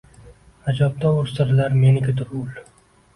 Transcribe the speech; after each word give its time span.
Ajabtovur 0.71 1.29
sirlar 1.33 1.75
menikidur 1.83 2.33
ul 2.41 2.57